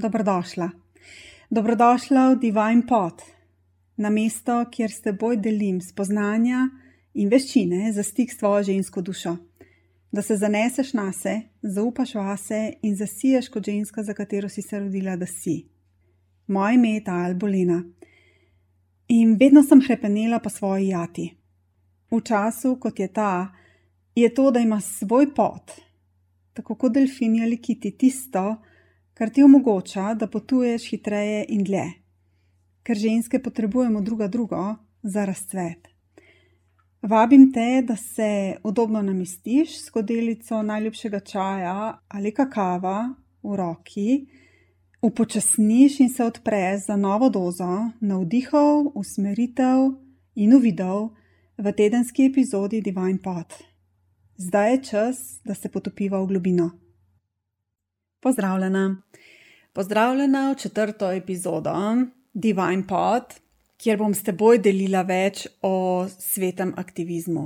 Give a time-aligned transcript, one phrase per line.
[0.00, 0.70] dobrodošla.
[1.50, 3.22] Dobrodošla v Divine Pot,
[3.96, 6.68] na mesto, kjer s teboj delim spoznanja
[7.14, 9.36] in veščine za stik s tvojo žensko dušo.
[10.12, 14.80] Da se zaneseš na se, zaupaš vase in zasiješ kot ženska, za katero si se
[14.80, 15.66] rodila, da si.
[16.46, 17.82] Moje ime je Tal Bolina
[19.10, 21.30] in vedno sem hrepenela po svoji jati.
[22.10, 23.52] V času, kot je ta,
[24.14, 25.72] je to, da imaš svoj pot,
[26.54, 28.69] tako kot delfini ali kiti, tisto, kar
[29.28, 31.84] ti omogoča, da potuješ hitreje in dlje,
[32.82, 35.88] ker ženske potrebujemo druga drugo za razcvet.
[37.02, 44.26] Vabim te, da se udobno namestiš s skodelico najljubšega čaja ali kakava v roki,
[45.02, 49.92] upočasniš in se odpreš za novo dozo navdihov, usmeritev
[50.34, 51.10] in uvidov
[51.58, 53.54] v tedenski epizodi Divine Pot.
[54.36, 56.70] Zdaj je čas, da se potopiva v globino.
[58.20, 59.02] Pozdravljena.
[59.72, 61.72] Pozdravljena v četrto epizodo
[62.32, 63.22] Divine Pod,
[63.76, 67.44] kjer bom s teboj delila več o svetem aktivizmu.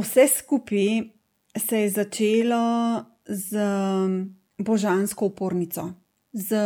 [0.00, 1.02] Vse skupaj
[1.60, 3.68] se je začelo z
[4.58, 5.90] božansko upornico,
[6.32, 6.56] z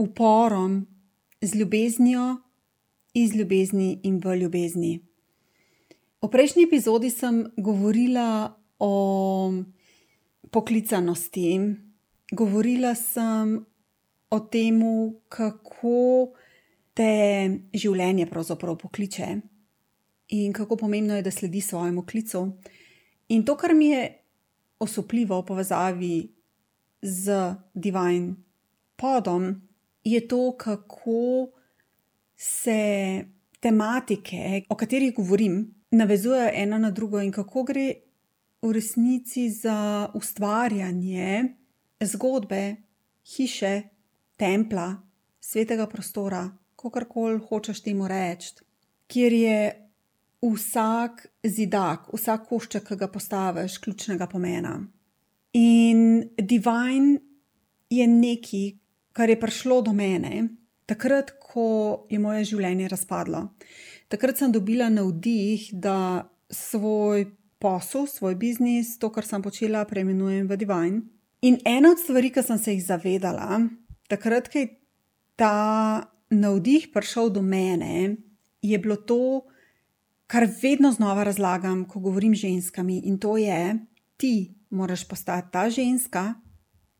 [0.00, 0.86] uporom,
[1.42, 2.36] z ljubeznijo,
[3.14, 4.98] iz ljubezni in v ljubezni.
[6.22, 8.92] V prejšnji epizodi sem govorila o
[10.50, 11.58] poklicanosti,
[12.32, 13.58] govorila sem
[14.30, 14.80] o tem,
[15.28, 16.32] kako
[16.94, 17.10] te
[17.74, 19.28] življenje pravzaprav pokliče
[20.34, 22.46] in kako pomembno je, da sledi svojemu klicu.
[23.28, 24.06] In to, kar mi je
[24.80, 26.16] osupljivo v povezavi
[27.02, 28.34] z Divine
[28.96, 29.50] Podom,
[30.04, 31.50] je to, kako
[32.36, 33.24] se
[33.60, 37.86] tematike, o katerih govorim, navezujejo ena na drugo in kako gre
[38.62, 41.54] v resnici za ustvarjanje
[42.02, 42.76] zgodbe,
[43.36, 43.82] hiše,
[44.36, 44.88] templa,
[45.40, 48.54] svetega prostora, kakorkoli hočeš temu reči,
[49.06, 49.58] kjer je
[50.44, 54.76] vsak zidak, vsak košček, ki ga postaviš, ključnega pomena.
[55.54, 57.20] In divine
[57.90, 58.66] je nekaj,
[59.12, 60.48] kar je prišlo do mene,
[60.86, 63.46] takrat, ko je moje življenje razpadlo.
[64.12, 67.28] Takrat sem dobila navdih, da svoj
[67.62, 71.02] posel, svoj biznis, to, kar sem počela, preimenujem v divine.
[71.44, 73.58] In ena od stvari, ki sem se jih zavedala,
[74.08, 74.68] takrat, ko je
[75.36, 75.56] ta
[76.32, 78.16] navdih prišel do mene,
[78.64, 79.44] je bilo to,
[80.26, 83.76] kar vedno znova razlagam, ko govorim z ženskami, in to je,
[84.16, 86.22] ti moraš postati ta ženska,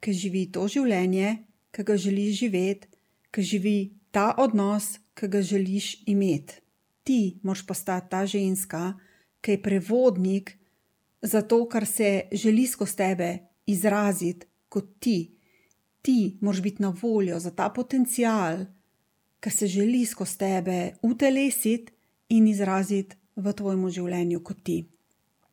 [0.05, 1.39] ki živi to življenje,
[1.73, 2.93] ki ga želiš živeti,
[3.33, 3.79] ki živi
[4.13, 6.61] ta odnos, ki ga želiš imeti.
[7.01, 8.93] Ti moraš postati ta ženska,
[9.41, 10.53] ki je prevodnik
[11.23, 13.33] za to, kar se želi skozi tebe
[13.67, 15.19] izraziti kot ti.
[16.03, 18.65] Ti moraš biti na voljo za ta potencial,
[19.41, 21.93] ki se želi skozi tebe utelesiti
[22.29, 24.79] in izraziti v tvojem življenju kot ti.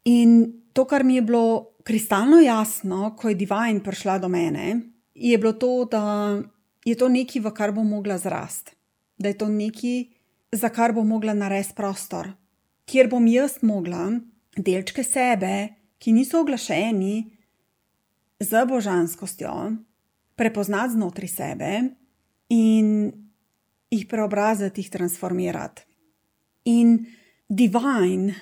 [0.06, 4.82] In to, kar mi je bilo kristalno jasno, ko je Divine prišla do mene,
[5.14, 6.42] je bilo to, da
[6.86, 8.74] je to nekaj, v kar bom mogla zrast,
[9.18, 10.06] da je to nekaj,
[10.52, 12.32] za kar bom mogla narediti prostor,
[12.86, 14.10] kjer bom jaz mogla
[14.58, 15.70] delčke sebe,
[16.02, 17.41] ki niso oglašeni,
[18.42, 19.72] z božanskostjo
[20.36, 21.72] prepoznati znotraj sebe
[22.50, 23.12] in
[23.92, 25.86] jih preobraziti, jih transformirati.
[26.66, 27.06] In
[27.50, 28.34] divine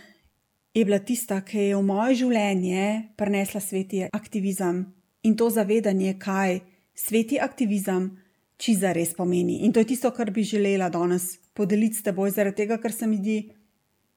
[0.74, 2.86] je bila tista, ki je v moje življenje
[3.18, 4.86] prinesla sveti aktivizem
[5.28, 6.62] in to zavedanje, kaj
[6.96, 8.14] sveti aktivizem
[8.58, 9.66] čiza res pomeni.
[9.66, 13.08] In to je tisto, kar bi želela danes podeliti s teboj, zaradi tega, ker se
[13.08, 13.40] mi zdi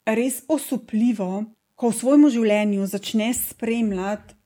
[0.07, 1.45] res osupljivo,
[1.75, 4.42] ko v svojem življenju začneš spremljati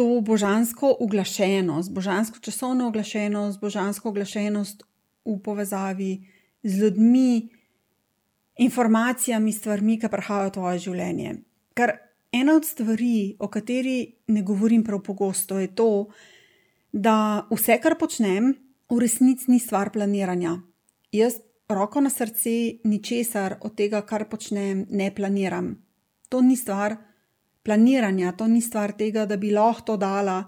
[0.00, 4.82] to božansko uglašenost, božansko časovno uglašenost, božansko uglašenost
[5.24, 6.24] v povezavi
[6.62, 7.48] z ljudmi,
[8.56, 11.34] informacijami, stvarmi, ki prihajajo v tvoje življenje.
[11.76, 11.92] Ker
[12.32, 13.98] ena od stvari, o kateri
[14.32, 16.08] ne govorim prav pogosto, je to,
[16.92, 18.54] da vse, kar počnem,
[18.88, 20.56] v resnici ni stvar planiranja.
[21.12, 25.74] Jaz, roko na srce, ničesar od tega, kar počnem, ne planiram.
[26.32, 26.96] To ni stvar
[27.62, 30.44] planiranja, to ni stvar tega, da bi lahko to dala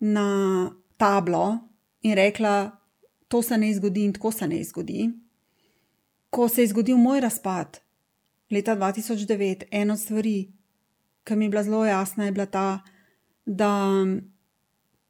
[0.00, 1.58] na tablo
[2.02, 2.70] in rekla,
[3.28, 5.10] to se ne zgodi in tako se ne zgodi.
[6.30, 7.80] Ko se je zgodil moj razpad
[8.50, 10.52] leta 2009, ena od stvari,
[11.24, 12.80] ki mi je bila zelo jasna, je bila ta,
[13.44, 14.04] da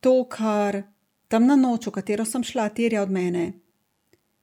[0.01, 0.83] to, kar
[1.29, 3.53] temna noč, v katero sem šla, terja od mene,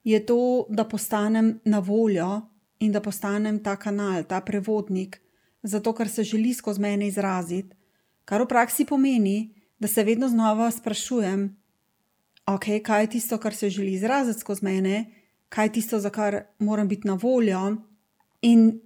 [0.03, 2.41] je to, da postanem na voljo
[2.79, 5.19] in da postanem ta kanal, ta prevodnik
[5.63, 7.75] zato ker se želi skozi mene izraziti,
[8.25, 11.49] kar v praksi pomeni, da se vedno znova sprašujem,
[12.45, 15.05] ok, kaj je tisto, kar se želi izraziti skozi mene,
[15.49, 17.75] kaj je tisto, za kar moram biti na voljo.
[18.41, 18.81] In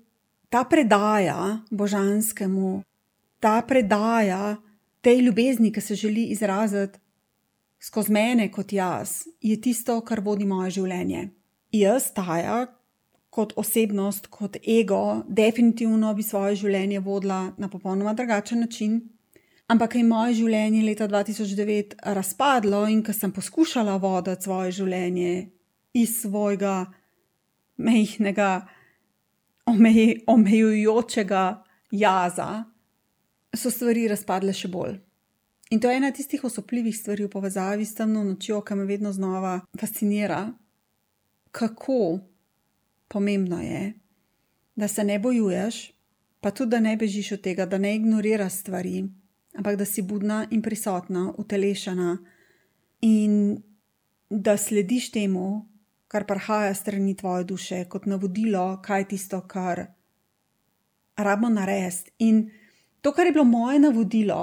[0.50, 2.84] ta predaja božanskemu,
[3.40, 4.58] ta predaja
[5.02, 7.00] tej ljubezni, ki se želi izraziti
[7.84, 11.28] skozi mene kot jaz, je tisto, kar vodi moje življenje.
[11.74, 12.68] Jaz, Taja,
[13.34, 19.00] kot osebnost, kot ego, definitivno bi svoje življenje vodila na popolnoma drugačen način.
[19.74, 25.32] Ampak je moje življenje leta 2009 razpadlo in ko sem poskušala voditi svoje življenje
[25.98, 26.76] iz svojega
[27.82, 28.52] mehkega,
[29.66, 31.44] omej, omejujočega
[31.90, 32.50] jaza,
[33.56, 35.00] so stvari razpadle še bolj.
[35.74, 39.14] In to je ena tistih osupljivih stvari v povezavi s temno nočjo, ki me vedno
[39.14, 40.44] znova fascinira,
[41.50, 42.20] kako
[43.14, 43.94] pomembno je,
[44.76, 45.92] da se ne bojuješ,
[46.42, 49.04] pa tudi da ne bežiš od tega, da ne ignoriraš stvari,
[49.58, 52.18] ampak da si budna in prisotna, utelešena
[53.02, 53.62] in
[54.30, 55.68] da slediš temu,
[56.08, 59.86] kar prihaja strani tvoje duše, kot navodilo, kaj je tisto, kar
[61.18, 62.12] rabimo narediti.
[62.20, 62.50] In
[63.02, 64.42] to, kar je bilo moje navodilo,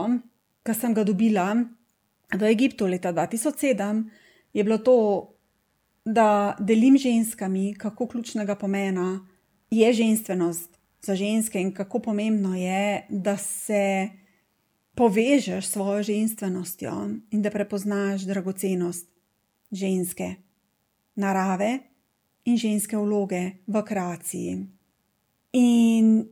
[0.63, 1.53] ki sem ga dobila
[2.35, 4.05] v Egiptu leta 2007,
[4.53, 4.97] je bilo to,
[6.15, 9.27] da delim ženskami, kako ključnega pomena
[9.71, 14.09] je ženskost za ženske in kako pomembno je, da se
[14.95, 16.93] povežeš s svojo ženskostjo
[17.31, 19.09] in da prepoznaš dragocenost
[19.71, 20.35] ženske
[21.15, 21.79] narave
[22.45, 24.67] in ženske vloge v kreaciji.
[25.53, 26.29] In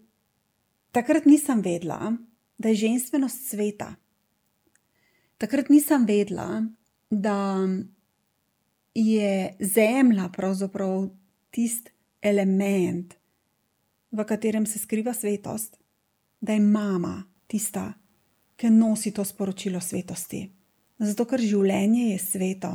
[0.93, 2.17] takrat nisem vedela,
[2.59, 3.95] da je ženskost sveta.
[5.39, 6.67] Takrat nisem vedela,
[7.11, 7.69] da
[8.99, 11.09] je zemlja pravzaprav
[11.51, 11.91] tisti
[12.23, 13.15] element,
[14.11, 15.79] v katerem se skriva svetost,
[16.41, 17.93] da je mama tista,
[18.57, 20.49] ki nosi to sporočilo svetosti.
[20.99, 22.73] Zato, ker življenje je sveto,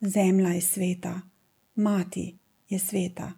[0.00, 1.14] zemlja je sveta,
[1.74, 3.32] mati je sveta,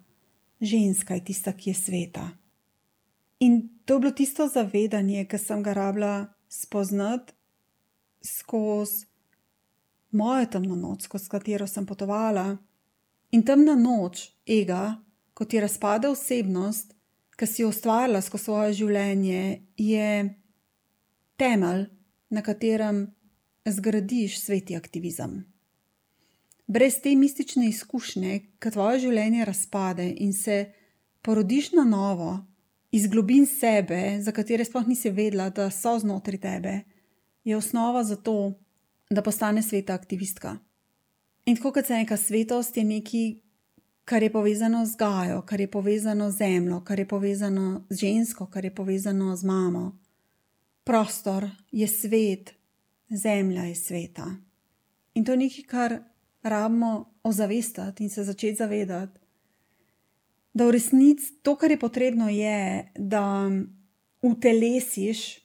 [0.61, 2.29] ženska je tista, ki je sveta.
[3.39, 6.13] In to je bilo tisto zavedanje, ki sem ga rabila
[6.47, 7.33] spoznati
[8.23, 9.12] skozi
[10.13, 12.57] mojo temno noč, skozi katero sem potovala.
[13.33, 14.97] In temna noč, ega,
[15.33, 16.93] kot je razpada osebnost,
[17.37, 20.09] ki si jo ustvarila skozi svoje življenje, je
[21.37, 21.87] temelj,
[22.33, 23.07] na katerem
[23.65, 25.43] zgradiš sveti aktivizem
[26.73, 30.71] brez te mistične izkušnje, ki tvoje življenje razpade in se
[31.21, 32.37] porodiš na novo,
[32.91, 36.73] iz globin sebe, za katere sploh nisi vedela, da so znotraj tebe,
[37.43, 38.53] je osnova za to,
[39.09, 40.57] da postane sveta aktivistka.
[41.45, 43.33] In tako kot se neka svetost je nekaj,
[44.05, 48.45] kar je povezano z Gajo, kar je povezano z zemljo, kar je povezano z žensko,
[48.45, 49.97] kar je povezano z mamo.
[50.83, 52.53] Prostor je svet,
[53.09, 54.35] zemlja je sveta.
[55.13, 55.99] In to je nekaj, kar
[56.43, 59.19] rabimo ozavestiti in se začeti zavedati,
[60.53, 63.51] da v resnici to, kar je potrebno, je, da
[64.21, 65.39] utelesiš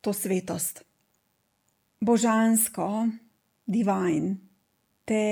[0.00, 0.85] to svetost.
[2.00, 3.08] Božansko,
[3.66, 4.36] divajn,
[5.04, 5.22] te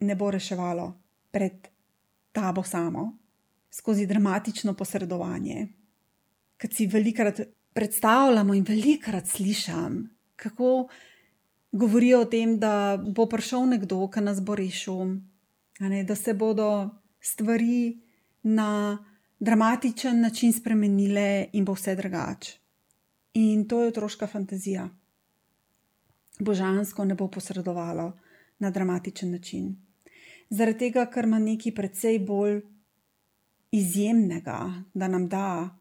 [0.00, 0.92] ne bo reševalo
[1.30, 1.68] pred
[2.32, 3.12] tabo samo,
[3.70, 5.66] skozi dramatično posredovanje.
[6.56, 7.40] Ker si velikrat
[7.74, 10.88] predstavljamo in velikrat slišam, kako
[11.72, 15.16] govorijo o tem, da bo prišel nekdo, ki nas bo rešil,
[15.80, 16.68] ne, da se bodo
[17.20, 17.98] stvari
[18.42, 18.98] na
[19.40, 22.58] dramatičen način spremenile in bo vse drugače.
[23.34, 24.88] In to je otroška fantazija.
[26.40, 28.12] Božansko ne bo posredovalo
[28.58, 29.76] na dramatičen način.
[30.50, 32.60] Zaradi tega, ker ima nekaj precej bolj
[33.74, 34.58] izjemnega,
[34.94, 35.78] da nam da,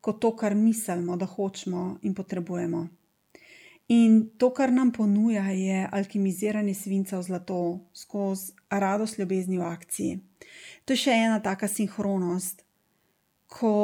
[0.00, 2.86] kot to, kar mislimo, da hočemo in potrebujemo.
[3.88, 7.58] In to, kar nam ponuja, je alkimiziranje svinca v zlato
[7.94, 10.20] skozi radost ljubezni v akciji.
[10.84, 12.64] To je še ena taka sinhronost,
[13.46, 13.74] ko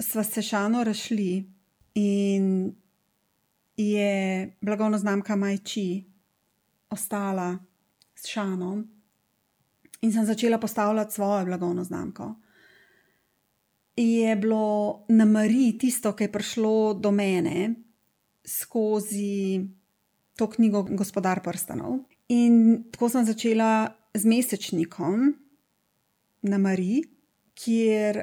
[0.00, 1.32] smo se šano rašli
[1.94, 2.46] in
[3.80, 4.12] je
[4.60, 6.04] blagovna znamka Majči
[6.90, 7.58] ostala
[8.14, 8.84] s šanom,
[10.00, 12.34] in sem začela postavljati svojo blagovno znamko.
[13.96, 17.74] Je bilo na Mariji tisto, ki je prišlo do mene
[18.46, 19.60] skozi
[20.36, 21.98] to knjigo Gospodar prstanov.
[22.28, 25.34] In tako sem začela z mesečnikom
[26.42, 27.04] na Mariji,
[27.54, 28.22] kjer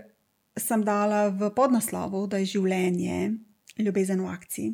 [0.58, 3.38] sem dala v podnaslovu, da je življenje
[3.78, 4.74] ljubezen v akciji.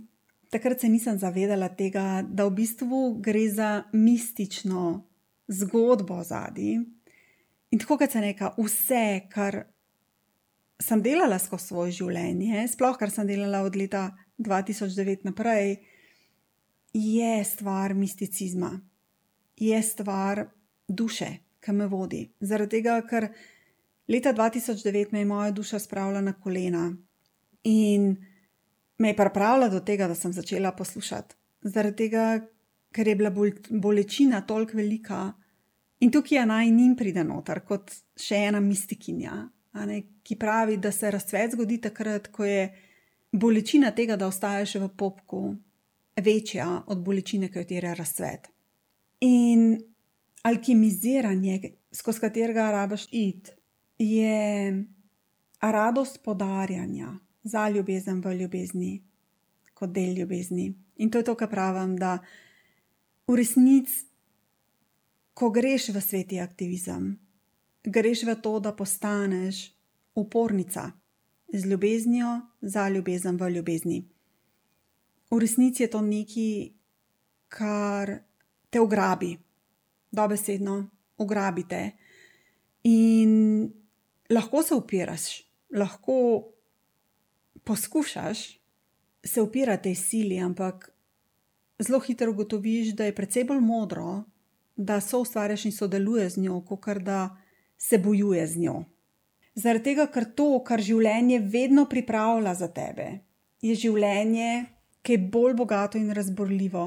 [0.54, 5.02] Takrat se nisem zavedala tega, da v bistvu gre za mistično
[5.50, 6.76] zgodbo zadnji.
[7.74, 9.64] In tako kot se neka, vse, kar
[10.78, 15.80] sem delala skozi svoje življenje, sploh kar sem delala od leta 2009 naprej,
[16.94, 18.76] je stvar misticizma.
[19.58, 20.48] je stvar
[20.88, 21.28] duše,
[21.60, 22.26] ki me vodi.
[22.42, 23.30] Zaradi tega, ker
[24.10, 26.92] leta 2009 me je moja duša spravila na kolena
[27.64, 28.18] in
[29.04, 31.36] me je pripravila do tega, da sem začela poslušati.
[31.68, 32.40] Zaradi tega,
[32.96, 33.32] ker je bila
[33.70, 35.34] bolečina toliko velika
[36.00, 39.36] in tukaj je naj njim pride noter kot še ena mistikinja,
[39.88, 42.68] ne, ki pravi, da se razcvet zgodi takrat, ko je
[43.32, 45.42] bolečina tega, da ostaješ v popku,
[46.24, 48.48] večja od bolečine, ki jo terja razcvet.
[49.28, 49.78] In
[50.48, 53.52] alkimiziranje, skozi katerega rabiš id,
[54.00, 54.84] je
[55.62, 59.04] radost podarjanja za ljubezen v ljubezni,
[59.74, 60.74] kot del ljubezni.
[60.98, 62.18] In to je to, kar pravim, da
[63.28, 64.06] v resnici,
[65.34, 67.16] ko greš v sveti aktivizem,
[67.84, 69.74] greš v to, da postaneš
[70.16, 70.92] upornica
[71.54, 74.04] z ljubeznijo za ljubezen v ljubezni.
[75.32, 76.70] V resnici je to nekaj,
[77.50, 78.20] kar
[78.70, 79.38] te ugrabi,
[80.12, 81.92] dobesedno ugrabite.
[82.84, 83.72] In
[84.30, 86.44] lahko se upiraš, lahko
[87.64, 88.60] poskušaš
[89.26, 90.92] se upirati tej sili, ampak
[91.80, 94.24] zelo hitro ugotoviš, da je precej bolj modro,
[94.76, 97.38] da so ustvarjaš in sodeluješ z njo, kot da
[97.78, 98.84] se bojuje z njo.
[99.56, 103.08] Zaradi tega, ker to, kar življenje vedno pripravlja za tebe,
[103.62, 104.66] je življenje,
[105.04, 106.86] ki je bolj bogato in razborljivo,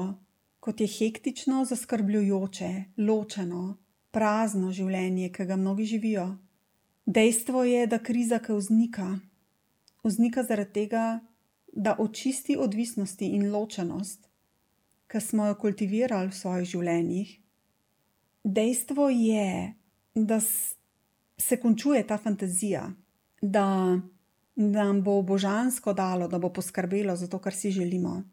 [0.59, 3.77] kot je hektično, zaskrbljujoče, ločeno,
[4.11, 6.27] prazno življenje, ki ga mnogi živijo.
[7.05, 9.07] Dejstvo je, da kriza, ki vznika,
[10.07, 11.19] vznika zaradi tega,
[11.73, 14.27] da očisti odvisnosti in ločenost,
[15.07, 17.33] ki smo jo kultivirali v svojih življenjih.
[18.43, 19.73] Dejstvo je,
[20.15, 20.39] da
[21.37, 22.87] se končuje ta fantazija,
[23.41, 23.67] da
[24.55, 28.23] nam bo božansko dalo, da bo poskrbelo za to, kar si želimo.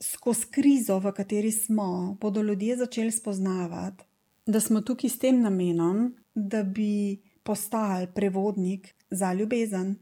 [0.00, 4.04] Skozi krizo, v kateri smo, bodo ljudje začeli spoznavati,
[4.46, 9.94] da smo tukaj s tem namenom, da bi postali prevodnik za ljubezen,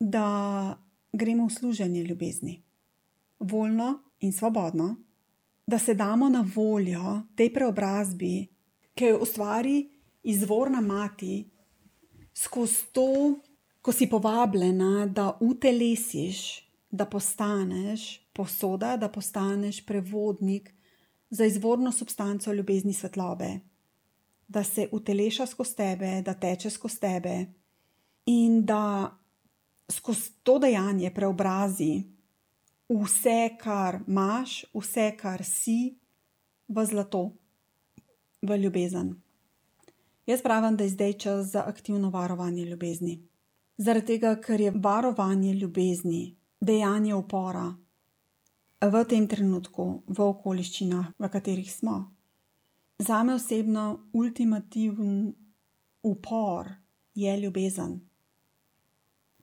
[0.00, 0.76] da
[1.12, 2.62] gremo v služenje ljubezni,
[3.38, 4.96] voljno in svobodno,
[5.66, 8.48] da se damo na voljo tej preobrazbi,
[8.94, 9.90] ki jo ustvari
[10.22, 11.50] izvorna mati,
[12.34, 13.34] skozi to,
[13.82, 20.74] ko si povabljena, da utelesiš, da postaneš posoda, da postaneš prevodnik
[21.30, 23.60] za izvorno substanco ljubezni svetlobe.
[24.48, 27.46] Da se uteleša skozi tebe, da teče skozi tebe
[28.26, 29.16] in da
[29.90, 32.04] skozi to dejanje preobrazi
[32.90, 35.96] vse, kar imaš, vse, kar si,
[36.68, 37.30] v zlato,
[38.42, 39.14] v ljubezen.
[40.26, 43.20] Jaz pravim, da je zdaj čas za aktivno varovanje ljubezni.
[43.76, 47.74] Zaradi tega, ker je varovanje ljubezni dejanje upora
[48.80, 52.12] v tem trenutku, v okoliščinah, v katerih smo.
[52.98, 55.34] Za me osebno ultimativen
[56.02, 56.68] upor
[57.14, 58.09] je ljubezen.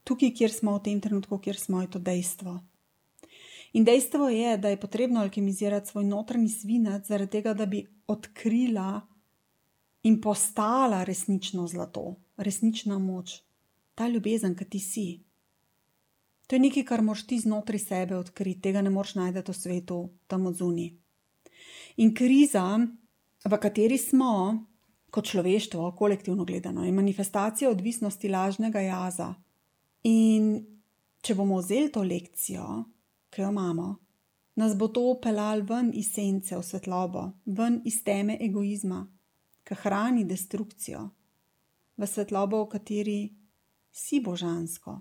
[0.07, 2.55] Tukaj, kjer smo v tem trenutku, kjer smo, je to dejstvo.
[3.75, 9.01] In dejstvo je, da je potrebno alkimizirati svoj notranji svinec, zaradi tega, da bi odkrila
[10.07, 13.41] in postala resnično zlato, resnična moč,
[13.95, 15.07] ta ljubezen, ki ti si.
[16.47, 19.97] To je nekaj, kar moš ti znotraj sebe odkriti, tega ne moš najti v svetu,
[20.27, 20.93] tam od zunaj.
[21.97, 22.63] In kriza,
[23.43, 24.63] v kateri smo,
[25.11, 29.33] kot človeštvo, kolektivno gledano, je manifestacija odvisnosti lažnega jaza.
[30.03, 30.65] In
[31.21, 32.67] če bomo vzeli to lekcijo,
[33.29, 33.87] ki jo imamo,
[34.57, 39.03] nas bo to pelal ven iz sence v svetlobo, ven iz teme egoizma,
[39.67, 41.03] ki hrani destrukcijo,
[41.97, 43.19] v svetlobo, v kateri
[43.91, 44.99] si božansko,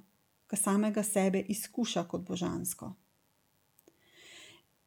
[0.49, 2.95] ki samega sebe izkuša kot božansko.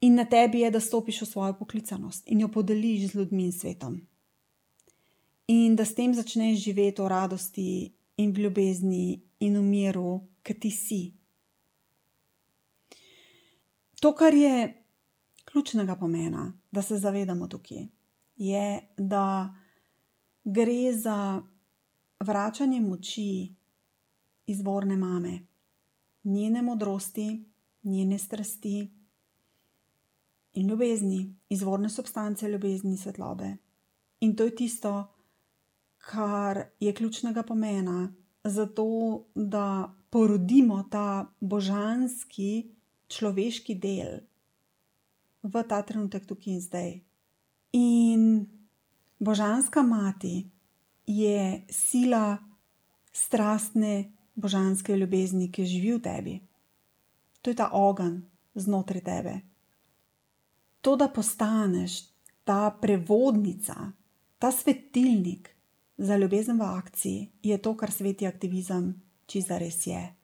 [0.02, 3.52] In na tebi je, da stopiš v svojo poklicanost in jo podeliš z ljudmi in
[3.52, 4.00] svetom.
[5.48, 10.54] In da s tem začneš živeti v radosti in v ljubezni in v miru, ki
[10.60, 11.02] ti si.
[14.00, 14.84] To, kar je
[15.46, 17.88] ključnega pomena, da se zavedamo tukaj,
[18.36, 19.56] je, da
[20.44, 21.42] gre za
[22.20, 23.56] vračanje moči
[24.48, 25.40] izvorne mame,
[26.24, 27.44] njene modrosti,
[27.84, 28.90] njene strasti
[30.54, 33.58] in ljubezni, izvorne substance ljubezni svetlobe.
[34.20, 35.14] In to je tisto,
[35.98, 42.72] kar je ključnega pomena za to, da porodimo ta božanski
[43.08, 44.20] človeški del
[45.44, 46.90] v ta trenutek, tukaj in zdaj.
[47.74, 48.24] In
[49.20, 50.50] božanska mati
[51.08, 52.38] je sila
[53.12, 56.36] strastne božanske ljubezni, ki živi v tebi.
[57.42, 58.22] To je ta ogenj
[58.56, 59.50] znotraj tebe
[60.82, 62.04] to, da postaneš
[62.44, 63.92] ta prevodnica,
[64.40, 65.56] ta svetilnik
[66.00, 68.94] za ljubezen v akciji je to, kar sveti aktivizem
[69.28, 70.16] čisto res je.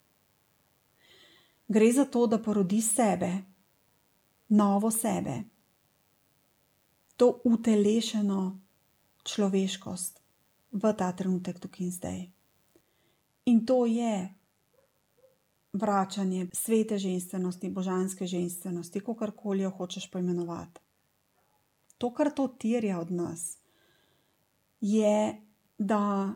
[1.68, 3.32] Gre za to, da porodi sebe,
[4.50, 5.44] novo sebe,
[7.18, 8.60] to utelešeno
[9.24, 10.22] človeškost
[10.72, 12.20] v ta trenutek, tukaj in zdaj.
[13.46, 14.30] In to je
[15.74, 20.80] vračanje svete ženskosti, božanske ženskosti, kako koli jo hočeš poimenovati.
[21.98, 23.58] To, kar to terja od nas,
[24.82, 25.45] je,
[25.78, 26.34] da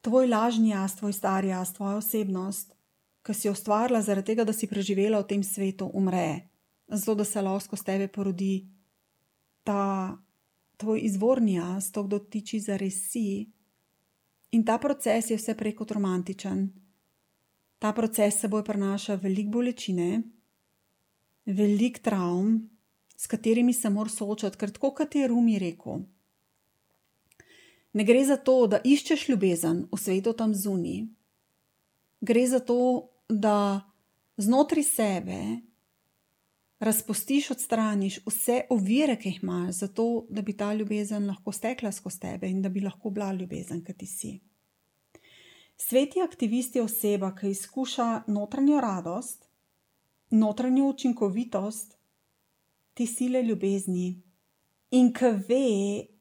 [0.00, 2.74] tvoj lažni jaz, tvoj stari jaz, tvoja osebnost,
[3.22, 6.48] ki si jo ustvarila zaradi tega, da si preživela v tem svetu, umre,
[6.88, 8.68] zato da se lahko s tebe porodi
[9.64, 10.16] ta
[10.80, 13.50] tvoj izvorni jaz, to, kdo tiči za res si.
[14.56, 16.70] In ta proces je vse prej kot romantičen.
[17.78, 20.22] Ta proces seboj prinaša veliko bolečine,
[21.46, 22.56] veliko travm,
[23.16, 26.02] s katerimi se moraš soočati, ker tako kot je Rumi rekel.
[27.92, 31.06] Ne gre za to, da iščeš ljubezen v svetu tam zunaj,
[32.20, 33.80] gre za to, da
[34.36, 35.40] znotraj sebe
[36.80, 42.20] razpustiš, odstraniš vse ovire, ki jih imaš, zato da bi ta ljubezen lahko stekla skozi
[42.20, 44.32] tebe in da bi lahko bila ljubezen, ki ti si.
[45.76, 49.48] Sveti aktivist je oseba, ki izkuša notranjo radost,
[50.30, 51.96] notranjo učinkovitost
[52.94, 54.22] te sile ljubezni
[54.90, 55.66] in ki ve,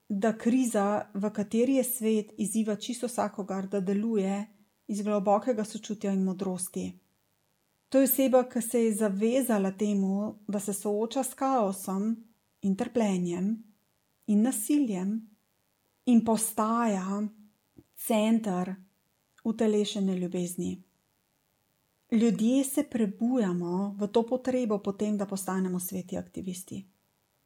[0.10, 4.48] da kriza, v kateri je svet, izziva čisto vsakogar, da deluje
[4.88, 6.92] iz globokega sočutja in modrosti.
[7.89, 12.16] To je oseba, ki se je zavezala temu, da se sooča s kaosom
[12.62, 13.63] in trpljenjem
[14.28, 15.30] in nasiljem
[16.06, 17.22] in postaja
[17.95, 18.76] center
[19.43, 20.84] utelešene ljubezni.
[22.12, 26.86] Ljudje se prebujamo v to potrebo potem, da postanemo sveti aktivisti.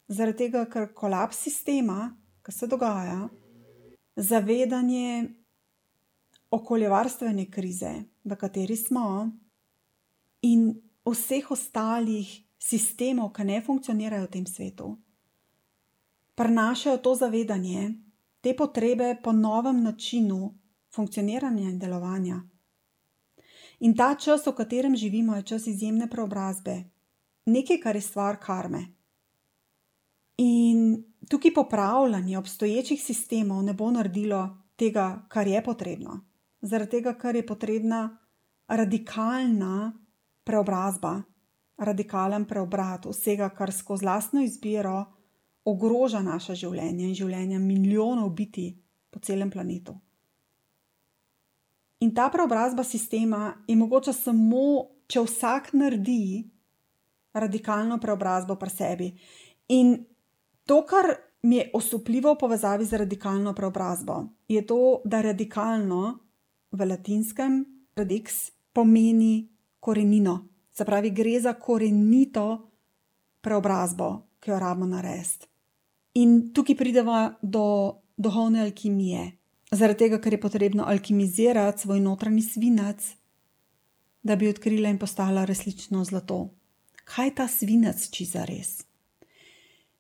[0.08, 3.30] Zaradi tega, ker kolaps sistema, ki se dogaja,
[4.16, 5.30] zavedanje
[6.52, 9.32] okoljevarstvene krize, v kateri smo,
[10.42, 10.74] in
[11.06, 12.30] vseh ostalih
[12.60, 14.94] sistemov, ki ne funkcionirajo v tem svetu,
[16.36, 17.94] prenašajo to zavedanje,
[18.42, 20.54] te potrebe po novem načinu
[20.92, 22.42] funkcioniranja in delovanja.
[23.80, 26.84] In ta čas, v katerem živimo, je čas izjemne preobrazbe,
[27.46, 28.86] nekaj, kar je stvar karme.
[30.38, 36.20] In tukaj popravljanje obstoječih sistemov ne bo naredilo tega, kar je potrebno.
[36.62, 38.18] Zaradi tega, ker je potrebna
[38.68, 39.94] radikalna
[40.44, 41.22] preobrazba,
[41.78, 45.06] radikalen preobrat vsega, kar skozi lastno izbiro
[45.66, 48.72] ogroža naše življenje in življenje milijonov biti
[49.12, 49.96] po celem planetu.
[52.04, 56.44] In ta preobrazba sistema je mogoča samo, če vsak naredi
[57.34, 59.08] radikalno preobrazbo pri sebi.
[59.72, 59.96] In
[60.66, 66.20] to, kar mi je osupljivo v povezavi z radikalno preobrazbo, je to, da radikalno
[66.72, 69.50] v latinskem radix pomeni
[69.80, 70.48] korenino.
[70.72, 72.72] Se pravi, gre za korenito
[73.42, 75.48] preobrazbo, ki jo rabimo narediti.
[76.14, 77.66] In tukaj pridemo do
[78.18, 79.32] duhovne alkimije,
[79.72, 83.06] zaradi tega, ker je potrebno alkimizirati svoj notranji svinec,
[84.24, 86.50] da bi odkrila in postala resnično zlato.
[87.04, 88.86] Kaj je ta svinec, če za res?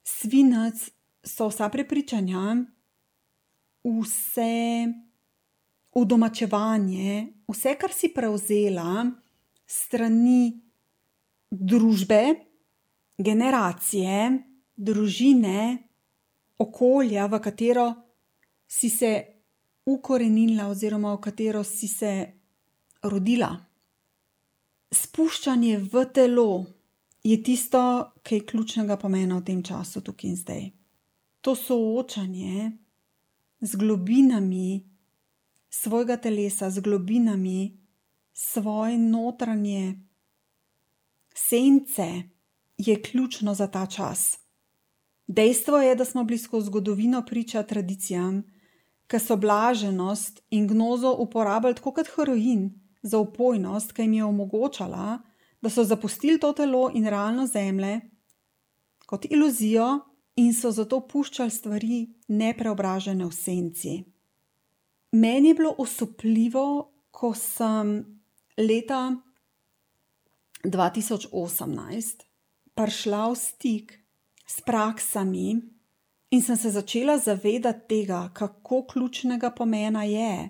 [0.04, 0.92] Svinec
[1.24, 2.56] so vsa prepričanja,
[3.84, 4.88] vse
[5.96, 9.06] udomačevanje, vse, kar si prevzela
[9.66, 10.60] strani
[11.50, 12.24] družbe,
[13.18, 14.18] generacije,
[14.76, 15.60] družine,
[16.58, 17.88] okolja, v katero
[18.68, 19.12] si se
[19.86, 22.14] ukorenila, oziroma v katero si se
[23.04, 23.52] rodila.
[24.94, 26.50] Spuščanje v telo
[27.24, 30.64] je tisto, kar je ključnega pomena v tem času, tukaj in zdaj.
[31.42, 32.72] To soočanje
[33.62, 34.84] z globinami
[35.70, 37.78] svojega telesa, z globinami
[38.34, 40.00] svoje notranje
[41.36, 42.24] sence
[42.78, 44.40] je ključno za ta čas.
[45.28, 48.44] Dejstvo je, da smo bili skozi zgodovino priča tradicijam,
[49.08, 55.20] ki so blaženost in gnozo uporabljali tako kot heroin za upojnost, ki jim je omogočala,
[55.64, 58.02] da so zapustili to telo in realno zemlje
[59.06, 60.00] kot iluzijo
[60.36, 63.94] in so zato puščali stvari nepreobražene v senci.
[65.12, 67.94] Meni je bilo osupljivo, ko sem
[68.58, 69.16] leta
[70.66, 72.26] 2018
[72.74, 73.94] prišla v stik
[74.48, 75.62] s praksami
[76.34, 80.50] in sem se začela zavedati tega, kako ključnega pomena je,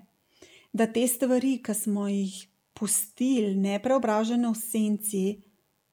[0.73, 5.25] da te stvari, ki smo jih pustili nepreobražene v senci,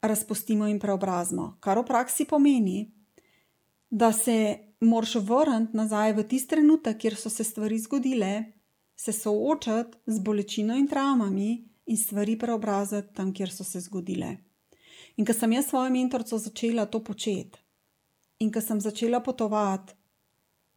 [0.03, 1.57] razpustimo in preobrazimo.
[1.61, 2.91] Kar v praksi pomeni,
[3.91, 8.45] da se moraš vrniti nazaj v tisti trenutek, kjer so se stvari zgodile,
[8.97, 11.51] se soočati z bolečino in travmami
[11.87, 14.37] in stvari preobraziti tam, kjer so se zgodile.
[15.17, 17.59] In ko sem jaz svojo mentorico začela to početi,
[18.41, 19.95] in ko sem začela potovati,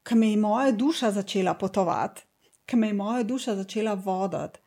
[0.04, 2.22] ko me je moja duša začela potovati,
[2.70, 4.63] ko me je moja duša začela voditi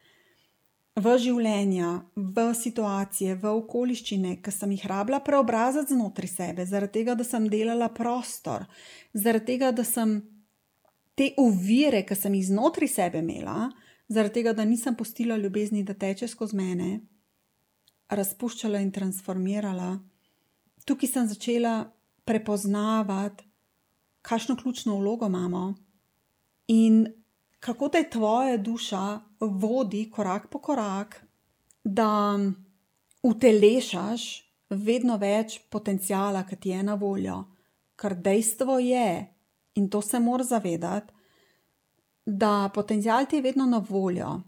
[0.96, 7.16] v življenja, v situacije, v okoliščine, ki sem jih rabila preobraziti znotraj sebe, zaradi tega,
[7.18, 8.64] da sem delala prostor,
[9.12, 10.22] zaradi tega, da sem
[11.16, 13.68] te ovire, ki sem jih znotraj sebe imela,
[14.08, 16.90] zaradi tega, da nisem pustila ljubezni, da teče skozi mene,
[18.08, 19.98] razpuščala in transformirala.
[20.88, 21.76] Tukaj sem začela
[22.24, 23.44] prepoznavati,
[24.26, 25.74] kakšno ključno vlogo imamo
[26.72, 27.04] in
[27.60, 31.24] kako te tvoja duša vodi korak po korak,
[31.84, 32.38] da
[33.22, 34.22] utelešaš
[34.70, 37.44] vedno več potencijala, ki ti je na voljo.
[37.96, 39.26] Ker dejstvo je,
[39.74, 41.12] in to se moraš zavedati,
[42.26, 44.40] da potencijal ti je vedno na voljo,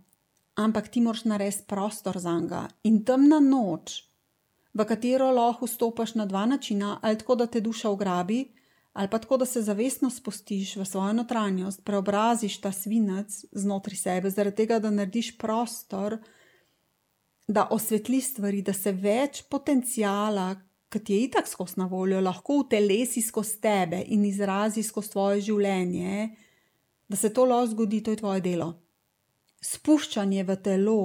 [0.54, 4.02] ampak ti moraš narediti prostor za njega in temna noč,
[4.74, 8.44] v katero lahko vstopiš na dva načina, ali tako, da te duša ugrabi,
[8.98, 14.30] ali pa tako, da se zavestno spustiš v svojo notranjost, preobraziš ta svinec znotraj sebe,
[14.30, 16.16] zaradi tega, da narediš prostor,
[17.46, 20.48] da osvetli stvari, da se več potencijala,
[20.90, 25.46] ki ti je itak skozi na voljo, lahko utelesi skozi tebe in izrazi skozi tvoje
[25.46, 26.28] življenje,
[27.08, 28.72] da se to lahko zgodi, to je tvoje delo.
[29.62, 31.00] Spuščanje v telo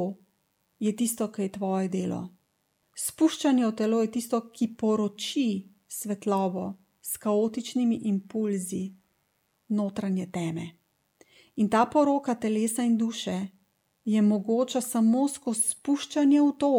[0.80, 2.24] je tisto, ki je tvoje delo.
[2.98, 5.52] Spuščanje v telo je tisto, ki poroči
[5.86, 6.72] svetlobo
[7.04, 8.94] s kaotičnimi impulzi
[9.68, 10.70] notranje teme.
[11.56, 13.48] In ta poroka telesa in duše
[14.06, 16.74] je mogoča samo skozi spuščanje v to,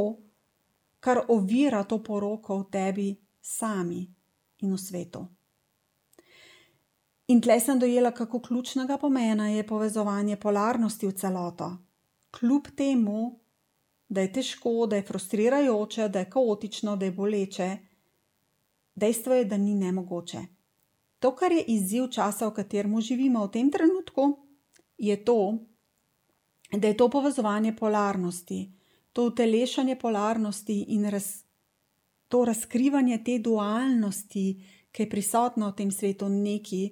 [1.00, 3.08] kar ovira to poroko v tebi
[3.40, 4.02] sami
[4.64, 5.26] in v svetu.
[7.28, 11.70] In tle sem dojela, kako ključnega pomena je povezovanje polarnosti v celoto.
[12.30, 13.40] Kljub temu,
[14.08, 17.68] da je težko, da je frustrirajoče, da je kaotično, da je boleče,
[18.94, 20.42] dejstvo je, da ni nemogoče.
[21.18, 24.38] To, kar je izziv časa, v katerem živimo v tem trenutku,
[24.98, 25.59] je to,
[26.72, 28.72] da je to povezovanje polarnosti,
[29.12, 31.44] to utelešanje polarnosti in raz,
[32.28, 34.46] to razkrivanje te dualnosti,
[34.92, 36.90] ki je prisotna v tem svetu, nekaj,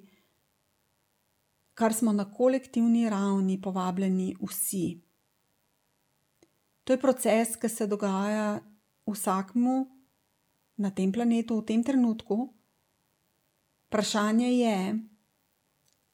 [1.73, 5.01] kar smo na kolektivni ravni povabljeni vsi.
[6.83, 8.59] To je proces, ki se dogaja
[9.07, 10.02] vsakmu
[10.77, 12.53] na tem planetu v tem trenutku.
[13.87, 14.99] Vprašanje je,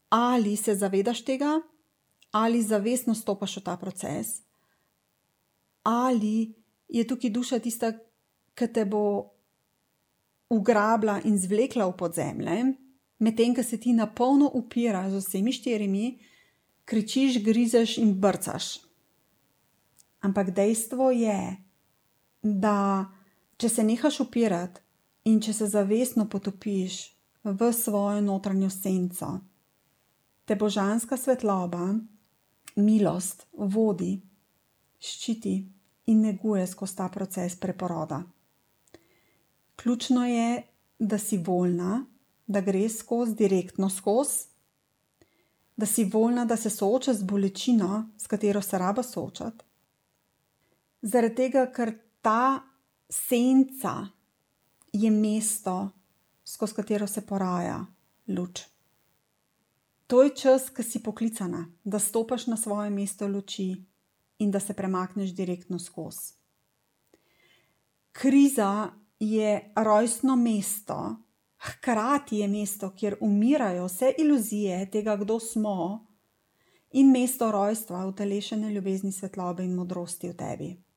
[0.10, 1.62] ali se zavedaš tega,
[2.32, 4.42] ali zavestno stopaš v ta proces,
[5.84, 6.54] ali
[6.90, 7.94] je tukaj duša tista,
[8.54, 9.32] ki te bo
[10.50, 12.58] ugrabila in zvlekla v podzemlje,
[13.20, 16.06] medtem ko se ti na polno upiraš z vsemi štirimi,
[16.86, 18.82] kričiš, grizeš in brcaš.
[20.20, 21.56] Ampak dejstvo je,
[22.44, 23.08] da
[23.60, 24.82] če se nehaš upirati
[25.28, 27.00] in če se zavestno potopiš
[27.44, 29.34] v svojo notranjo senco,
[30.46, 31.92] te božanska svetloba,
[32.80, 34.14] milost vodi,
[35.00, 35.56] ščiti
[36.10, 38.24] in neguje skozi ta proces preporoda.
[39.80, 40.64] Ključno je,
[41.00, 42.06] da si voljna,
[42.48, 44.48] da greš skozi direktno skozi,
[45.78, 49.64] da si voljna, da se soočaš z bolečino, s katero se raba soočati.
[51.02, 52.69] Zaradi tega, ker ta
[53.10, 54.08] senca
[54.94, 55.90] je mesto,
[56.46, 57.86] skozi katero se poraja
[58.28, 58.62] luč.
[60.08, 63.76] To je čas, ki si poklicana, da stopiš na svoje mesto luči
[64.40, 66.34] in da se premakneš direktno skozi.
[68.12, 71.16] Kriza je rojstno mesto,
[71.58, 76.06] hkrati je mesto, kjer umirajo vse iluzije tega, kdo smo,
[76.92, 80.89] in mesto rojstva, utelešene ljubezni, svetlobe in modrosti v tebi.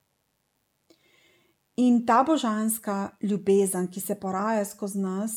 [1.83, 5.33] In ta božanska ljubezen, ki se poraja skozi nas,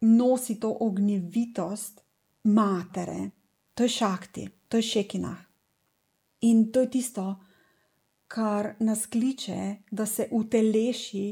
[0.00, 2.02] nosi to ognjevitost
[2.44, 3.30] matere,
[3.74, 5.34] to je šakti, to je šekina.
[6.40, 7.24] In to je tisto,
[8.28, 11.26] kar nas kliče, da se uteleši,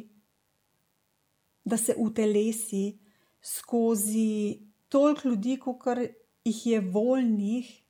[1.65, 2.99] da se utelesi
[3.43, 4.59] skozi
[4.89, 5.99] toliko ljudi, kot
[6.45, 7.83] jih je voljnih,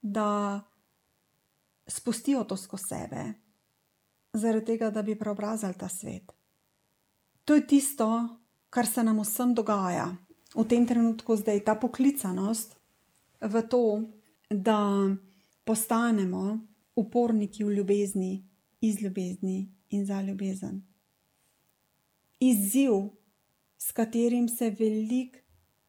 [0.00, 0.60] da
[1.86, 3.43] spustijo to skozi sebe
[4.34, 6.32] zaradi tega, da bi preobrazili ta svet.
[7.44, 8.08] To je tisto,
[8.70, 10.16] kar se nam vsem dogaja
[10.54, 12.76] v tem trenutku, zdaj ta poklicanost
[13.40, 14.02] v to,
[14.50, 15.10] da
[15.64, 16.58] postanemo
[16.96, 18.44] uporniki v ljubezni,
[18.80, 20.82] iz ljubezni in za ljubezen.
[22.40, 23.10] Izziv,
[23.78, 25.38] s katerim se veliko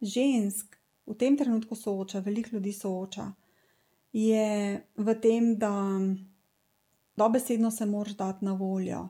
[0.01, 3.31] žensk v tem trenutku sooča, veliko ljudi sooča,
[4.13, 5.71] je v tem, da
[7.15, 9.09] dobesedno se moraš dati na voljo.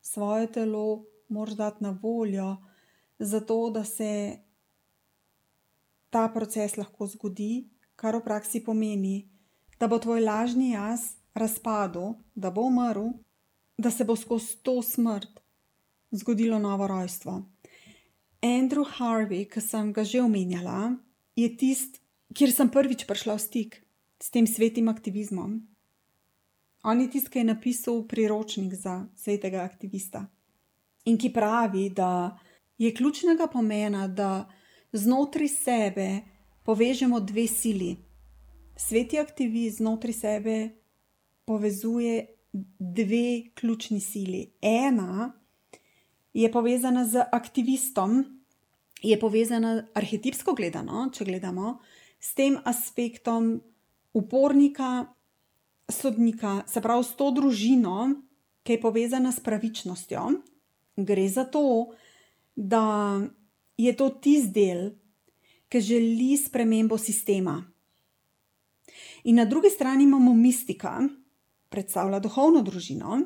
[0.00, 2.56] Svoje telo moraš dati na voljo,
[3.18, 4.38] zato da se
[6.10, 9.28] ta proces lahko zgodi, kar v praksi pomeni,
[9.80, 13.08] da bo tvoj lažni jaz razpadel, da bo umrl,
[13.78, 15.40] da se bo skozi to smrt
[16.10, 17.42] zgodilo novo rojstvo.
[18.42, 20.94] Andrew Harvey, ki sem ga že omenjala,
[21.36, 21.98] je tisti,
[22.34, 23.80] kjer sem prvič prišla v stik
[24.22, 25.73] s tem svetim aktivizmom.
[26.84, 30.26] On je tisti, ki je napisal priročnik za svetega aktivista
[31.04, 32.38] in ki pravi, da
[32.78, 34.48] je ključnega pomena, da
[34.92, 36.08] znotraj sebe
[36.64, 37.96] povežemo dve sili.
[38.76, 40.70] Sveti aktivist znotraj sebe
[41.44, 42.26] povezuje
[42.78, 44.50] dve ključni sili.
[44.62, 45.32] Ena
[46.32, 48.24] je povezana z aktivistom,
[49.02, 51.78] je povezana arhetipsko gledano, če gledamo,
[52.20, 53.60] s tem aspektom
[54.12, 55.13] upornika,
[55.88, 58.10] sodnika, se pravi s to družino,
[58.64, 60.28] ki je povezana s pravičnostjo.
[60.96, 61.94] Gre za to,
[62.56, 63.20] da
[63.76, 64.90] je to tisti del,
[65.68, 67.58] ki želi spremembo sistema.
[69.24, 71.00] In na drugi strani imamo mistika,
[71.68, 73.18] predstavlja duhovno družino.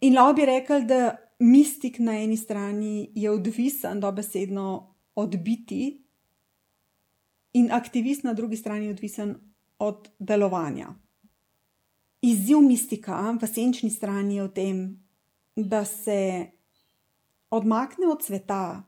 [0.00, 6.04] In lahko bi rekli, da mistik na eni strani je odvisen, dobesedno od biti,
[7.52, 9.36] in aktivist na drugi strani je odvisen
[9.78, 10.94] od delovanja.
[12.22, 14.76] Izziv mistika v senčni strani je v tem,
[15.56, 16.50] da se
[17.50, 18.82] odmakne od sveta,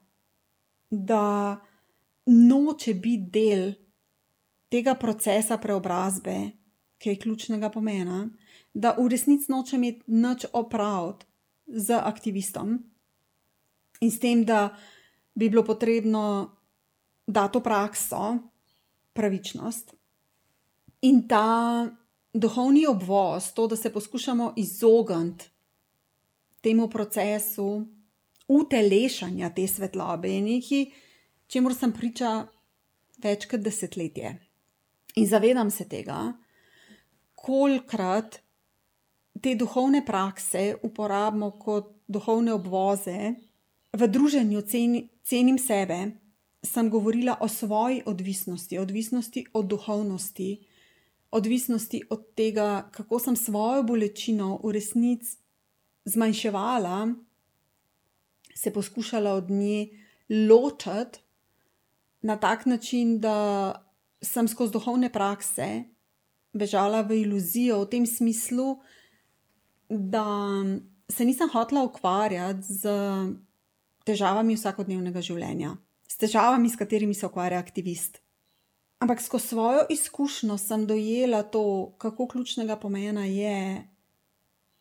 [0.90, 1.60] da
[2.26, 3.72] noče biti del
[4.70, 6.50] tega procesa preobrazbe,
[6.98, 8.28] ki je ključnega pomena,
[8.74, 11.26] da v resnici noče imeti nič opraviti
[11.66, 12.78] z aktivistom
[14.00, 14.76] in s tem, da
[15.34, 16.56] bi bilo potrebno
[17.26, 18.38] dati v prakso
[19.12, 19.94] pravičnost.
[21.02, 21.86] In ta
[22.32, 25.50] duhovni obvoz, to, da se poskušamo izogniti
[26.60, 27.86] temu procesu
[28.48, 30.84] utelešanja te svetlobe, je nekaj,
[31.46, 32.46] čemu sem priča
[33.22, 34.34] več kot desetletje.
[35.16, 36.32] In zavedam se tega,
[37.34, 38.40] kolikrat
[39.40, 43.34] te duhovne prakse uporabimo kot duhovne obvoze,
[43.92, 46.00] v druženju ceni, cenim sebe,
[46.62, 50.50] sem govorila o svoji odvisnosti, odvisnosti od duhovnosti,
[51.30, 55.38] odvisnosti od tega, kako sem svojo bolečino v resnici
[56.04, 57.14] zmanjševala,
[58.54, 59.88] se poskušala od nje
[60.48, 61.20] ločiti
[62.22, 63.74] na tak način, da
[64.22, 65.84] sem skozi duhovne prakse
[66.52, 68.80] bežala v iluzijo, v tem smislu,
[69.88, 70.26] da
[71.08, 72.90] se nisem hotela ukvarjati z
[74.04, 75.76] težavami vsakodnevnega življenja,
[76.08, 78.20] s težavami, s katerimi se ukvarja aktivist.
[79.00, 83.88] Ampak skozi svojo izkušnjo sem dojela to, kako ključnega pomena je,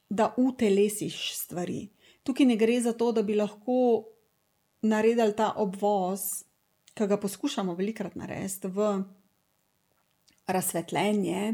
[0.09, 1.87] da utelesiš stvari.
[2.23, 4.03] Tukaj ne gre za to, da bi lahko
[4.81, 6.19] naredili ta obvoz,
[6.93, 9.03] ki ga poskušamo velikrat narediti v
[10.47, 11.53] razsvetljenje,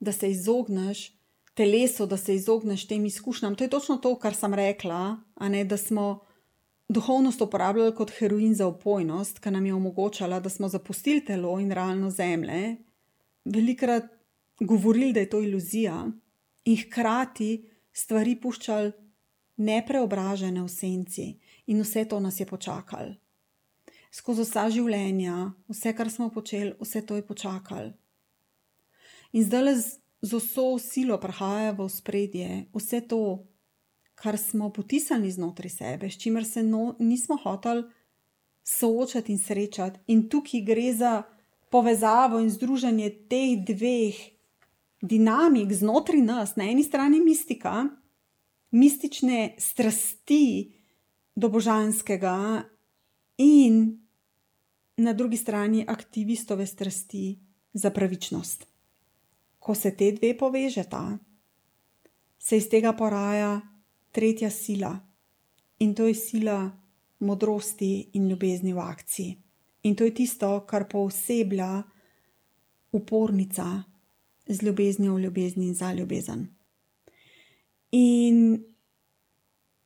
[0.00, 1.12] da se izogneš
[1.54, 3.54] telesu, da se izogneš tem izkušnjam.
[3.54, 6.20] To je točno to, kar sem rekla, ne, da smo
[6.88, 11.72] duhovnost uporabljali kot heroin za opojnost, ki nam je omogočala, da smo zapustili telo in
[11.72, 12.76] realno zemlje,
[13.44, 14.04] velikrat
[14.60, 16.10] govorili, da je to iluzija,
[16.64, 18.92] in hkrati stvari puščali
[19.56, 21.26] nepreobražene v senci,
[21.66, 23.14] in vse to nas je počakalo.
[24.12, 27.92] Skozi vsa življenja, vse, kar smo počeli, vse to je počakalo.
[29.32, 29.78] In zdaj
[30.22, 33.46] z vso silo prihaja v spredje vse to,
[34.22, 37.84] kar smo potisnili znotraj sebe, s čimer se no, nismo hoteli
[38.62, 40.00] soočati in srečati.
[40.06, 41.22] In tukaj gre za
[41.70, 44.14] povezavo in združenje teh dveh
[45.02, 47.88] dinamik znotraj nas, na eni strani mistika,
[48.70, 50.72] mistične strasti
[51.34, 52.62] do božanskega,
[53.38, 53.98] in
[54.96, 57.38] na drugi strani aktivistove strasti
[57.72, 58.72] za pravičnost
[59.62, 61.18] ko se te dve povežeta,
[62.38, 63.60] se iz tega poraja
[64.12, 64.92] tretja sila
[65.78, 66.70] in to je sila
[67.20, 69.36] modrosti in ljubezni v akciji.
[69.82, 71.82] In to je tisto, kar pooseblja
[72.92, 73.82] upornica
[74.46, 76.46] z ljubeznijo v ljubezni in za ljubezen.
[77.92, 78.64] In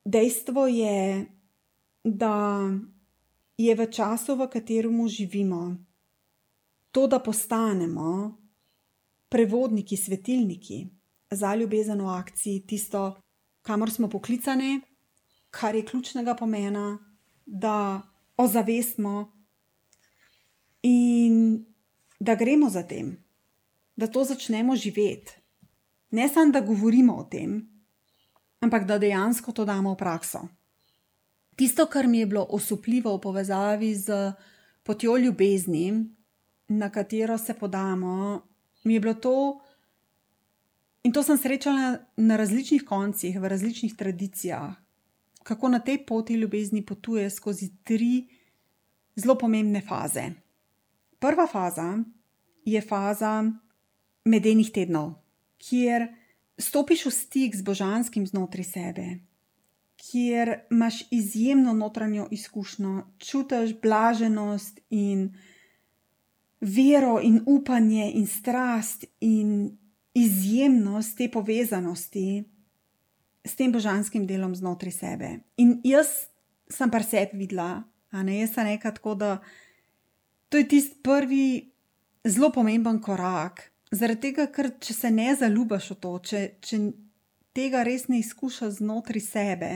[0.04, 1.26] dejstvo je,
[2.04, 2.60] da
[3.58, 5.76] je v času, v katerem živimo,
[6.92, 8.36] to, da postanemo
[9.28, 10.86] prevodniki, svetilniki
[11.30, 13.16] za ljubezen v akciji, tisto,
[13.66, 14.80] kamor smo poklicani,
[15.50, 16.98] kar je ključnega pomena,
[17.46, 18.02] da
[18.36, 19.32] ozavestimo
[22.20, 23.16] da gremo za tem,
[23.96, 25.32] da to začnemo živeti.
[26.10, 27.56] Ne samo, da govorimo o tem,
[28.60, 30.46] ampak da dejansko to damo v prakso.
[31.56, 34.32] Tisto, kar mi je bilo osupljivo v povezavi z
[34.82, 36.14] potjo ljubezni,
[36.68, 38.42] na katero se podamo,
[38.84, 39.60] mi je bilo to,
[41.06, 44.74] in to sem srečala na različnih koncih, v različnih tradicijah,
[45.42, 48.26] kako na tej poti ljubezni potuje skozi tri
[49.16, 50.24] zelo pomembne faze.
[51.18, 51.98] Prva faza
[52.64, 53.44] je faza
[54.24, 55.14] medenih tednov,
[55.62, 56.08] kjer
[56.58, 59.06] stopiš v stik z božanskim znotraj sebe,
[59.96, 65.30] kjer imaš izjemno notranjo izkušnjo, čutiš blaženost in
[66.60, 69.78] vero in upanje in strast in
[70.16, 72.44] izjemnost te povezanosti
[73.44, 75.30] s tem božanskim delom znotraj sebe.
[75.60, 76.28] In jaz
[76.72, 79.38] sem pa sebi videla, a ne jaz sem rekla tako, da
[80.48, 81.70] to je tisti prvi
[82.24, 83.68] zelo pomemben korak.
[83.92, 86.80] Zaradi tega, ker če se ne zaljubiš v to, če, če
[87.54, 89.70] tega res ne izkušaš znotraj sebe,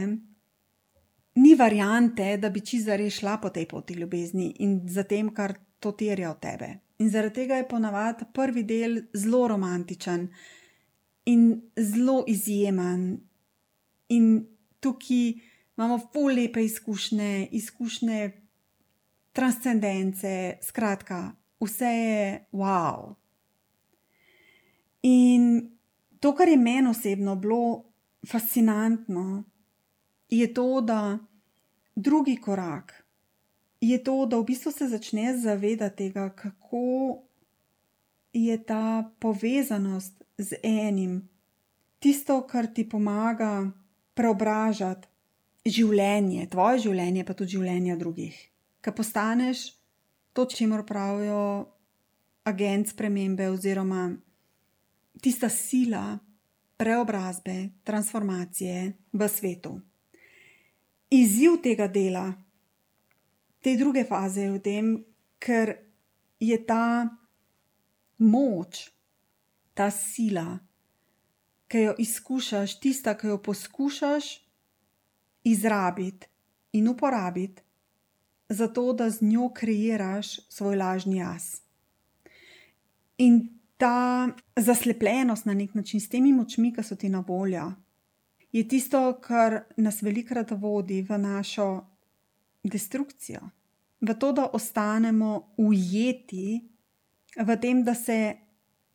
[1.41, 5.55] ni variante, da bi čiza res šla po tej poti ljubezni in za tem, kar
[5.79, 6.79] to terja od tebe.
[7.01, 10.29] In zaradi tega je ponavadi prvi del zelo romantičen
[11.33, 13.21] in zelo izjemen.
[14.09, 14.27] In
[14.81, 15.33] tukaj
[15.77, 18.21] imamo pol lepe izkušnje, izkušnje
[19.33, 23.15] transcendence, skratka, vse je wow.
[25.03, 25.71] In
[26.21, 27.85] to, kar je meni osebno bilo
[28.29, 29.45] fascinantno,
[30.29, 31.19] je to, da
[31.95, 33.00] drugi korak
[33.81, 37.23] je to, da v bistvu se začne zavedati tega, kako
[38.33, 41.29] je ta povezanost z enim
[41.99, 43.71] tisto, kar ti pomaga
[44.15, 45.09] preobražati
[45.65, 48.37] življenje, tvoje življenje, pa tudi življenje drugih.
[48.81, 49.71] Ker postaneš
[50.33, 51.69] to, čemu pravijo
[52.49, 54.09] agent spremembe, oziroma
[55.21, 56.19] tista sila
[56.81, 59.75] preobrazbe, transformacije v svetu.
[61.13, 62.31] Izziv tega dela,
[63.61, 64.91] te druge faze je v tem,
[65.39, 65.77] ker
[66.41, 67.09] je ta
[68.19, 68.89] moč,
[69.75, 70.59] ta sila,
[71.71, 74.31] ki jo izkušaš, tista, ki jo poskušaš
[75.45, 76.27] izrabiti
[76.73, 77.63] in uporabiti,
[78.49, 81.61] zato da z njo kreiraš svoj lažni jaz.
[83.19, 87.73] In ta zaslepljenost na nek način s temi močmi, ki so ti na voljo,
[88.53, 91.90] je tisto, kar nas velikrat vodi v našo
[92.63, 93.41] destrukcijo,
[94.01, 96.61] v to, da ostanemo ujeti
[97.37, 98.37] v tem, da se,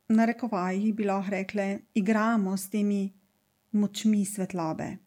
[0.09, 3.13] na rekovajih, bi lahko rekli, igramo s temi
[3.71, 4.97] močmi svetlobe.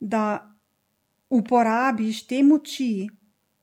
[0.00, 0.54] Da
[1.30, 3.08] uporabiš te moči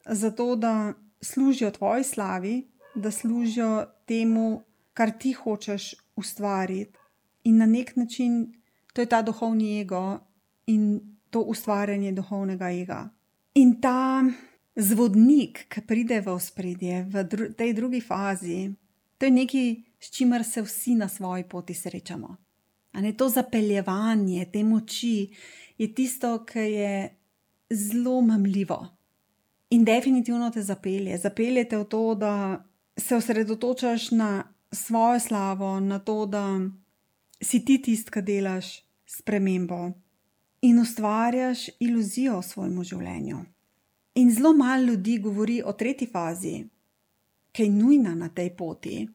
[0.06, 2.56] za to, da služijo tvoji slavi,
[2.96, 4.64] da služijo temu,
[4.94, 6.98] kar ti hočeš ustvariti,
[7.44, 8.54] in na nek način
[8.94, 10.20] to je ta duhovni ego
[10.68, 13.10] in to ustvarjanje duhovnega ega.
[13.54, 14.24] In ta
[14.76, 18.72] zvodnik, ki pride v ospredje v dru tej drugi fazi,
[19.20, 19.68] to je nekaj,
[20.00, 22.38] s čimer se vsi na svoji poti srečamo.
[22.94, 25.32] Ne, to zapeljevanje te moči
[25.78, 26.94] je tisto, ki je
[27.70, 28.88] zelo mamljivo.
[29.70, 31.18] In definitivno te zapelje.
[31.18, 32.64] Zapelje te v to, da
[32.98, 36.60] se osredotočaš na svojo slavo, na to, da
[37.42, 39.92] si ti tisti, ki delaš spremembo
[40.62, 43.40] in ustvarjaš iluzijo o svojem življenju.
[44.16, 46.66] In zelo malo ljudi govori o tretji fazi,
[47.52, 49.08] ki je nujna na tej poti,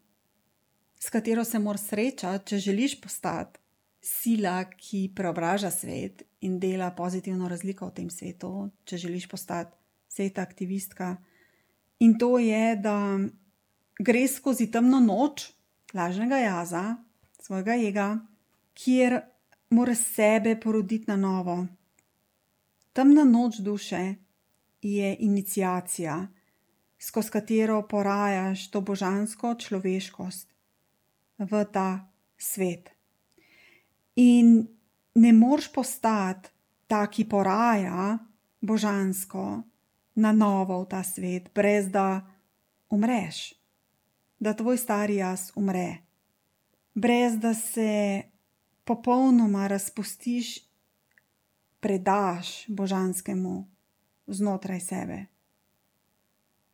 [0.99, 3.61] s katero se moraš srečati, če želiš postati
[4.01, 9.77] sila, ki preobraža svet in dela pozitivno razliko v tem svetu, če želiš postati
[10.09, 11.17] sveta aktivistka.
[12.01, 12.97] In to je, da
[13.99, 15.51] greš skozi temno noč
[15.95, 16.85] lažnega jaza,
[17.41, 18.09] svojega ega,
[18.75, 19.21] kjer
[19.71, 21.67] moraš sebe poroditi na novo.
[22.93, 24.15] Temna noč duše
[24.83, 26.27] je inicijacija,
[26.99, 30.55] skozi katero porajaš to božansko človeškost
[31.39, 32.09] v ta
[32.39, 32.91] svet.
[34.17, 34.67] In
[35.15, 36.49] ne moreš postati
[36.87, 38.19] ta, ki poraja
[38.61, 39.63] božansko
[40.15, 42.25] na novo v ta svet, brez da
[42.89, 43.53] umreš,
[44.39, 45.99] da tvoj stari jaz umre,
[46.95, 48.23] brez da se
[48.87, 50.59] popolnoma razpustiš,
[51.81, 53.67] predaš božanskemu
[54.27, 55.27] znotraj sebe.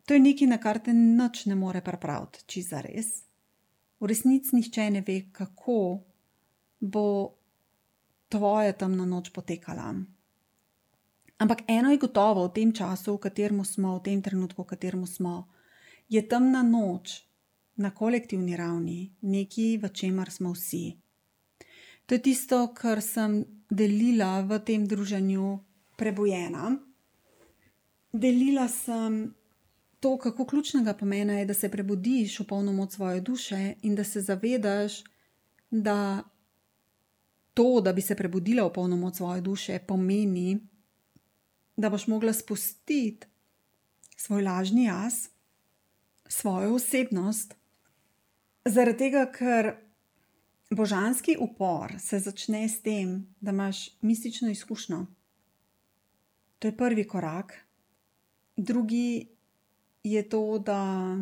[0.05, 3.11] To je nekaj, na kar te noč ne more pripraviti, če za res.
[3.99, 5.77] V resnici nihče ne ve, kako
[6.79, 7.05] bo
[8.29, 9.93] tvoja temna noč potekala.
[11.39, 15.05] Ampak eno je gotovo v tem času, v katerem smo, v tem trenutku, v katerem
[15.07, 15.47] smo,
[16.09, 17.23] je temna noč
[17.75, 21.02] na kolektivni ravni nekaj, v čemer smo vsi.
[22.05, 25.59] To je tisto, kar sem delila v tem druženju
[25.97, 26.75] prebojena.
[28.13, 29.33] Delila sem
[29.99, 34.03] to, kako ključnega pomena je, da se prebudiš v polno moč svoje duše in da
[34.03, 35.03] se zavedaš,
[35.71, 36.23] da
[37.53, 40.59] to, da bi se prebudila v polno moč svoje duše, pomeni,
[41.77, 43.27] da boš mogla spustiti
[44.17, 45.27] svoj lažni jaz,
[46.27, 47.55] svojo osebnost,
[48.65, 49.75] zaradi tega, ker
[50.75, 55.05] božanski upor se začne s tem, da imaš mistično izkušnjo.
[56.59, 57.53] To je prvi korak.
[58.57, 59.27] Drugi
[60.03, 61.17] je to, da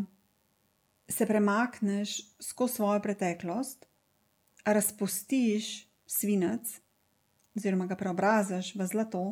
[1.09, 3.85] se premakneš skozi svojo preteklost,
[4.65, 6.79] razpustiš svinec,
[7.55, 9.23] oziroma ga preobraziš v zlato.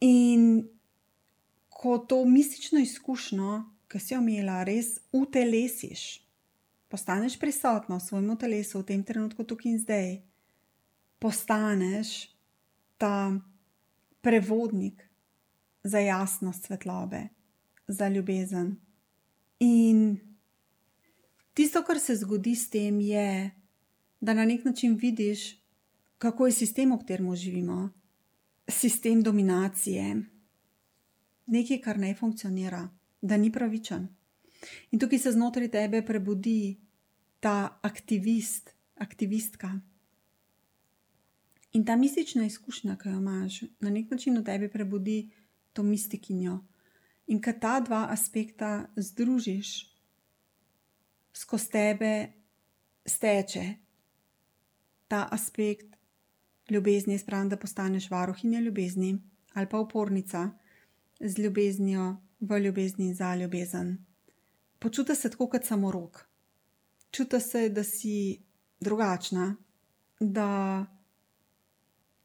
[0.00, 0.68] In
[1.68, 6.29] ko to mistično izkušnjo, ki si jo imela, res utelesiš,
[6.90, 10.08] postaneš prisotna v svojem telesu v tem trenutku, tukaj in zdaj,
[11.22, 12.34] postaneš
[12.98, 13.30] ta
[14.20, 15.06] prevodnik
[15.86, 17.30] za jasnost svetlobe,
[17.86, 18.76] za ljubezen.
[19.60, 20.18] In
[21.54, 23.50] tisto, kar se zgodi s tem, je,
[24.20, 25.62] da na nek način vidiš,
[26.18, 27.90] kako je sistem, v katerem živimo,
[28.68, 30.22] sistem dominacije,
[31.46, 32.88] nekaj, kar ne funkcionira,
[33.22, 34.08] da ni pravičen.
[34.90, 36.80] In tukaj se znotraj tebe prebudi
[37.40, 39.80] ta aktivist, aktivistka.
[41.72, 45.30] In ta mistična izkušnja, ki jo imaš, na nek način v tebi prebudi
[45.72, 46.58] to mistikinjo.
[47.26, 49.86] In ko ta dva aspekta združiš,
[51.32, 52.32] skozi tebe
[53.06, 53.74] steče
[55.08, 55.96] ta aspekt
[56.70, 59.18] ljubezni, spravo, da postaneš varuhinja ljubezni
[59.54, 60.50] ali pa upornica
[61.20, 64.09] z ljubeznijo v ljubezni za ljubezen.
[64.80, 66.22] Počuti se tako kot samorok.
[67.12, 68.40] Čuti se, da si
[68.80, 69.56] drugačna,
[70.20, 70.86] da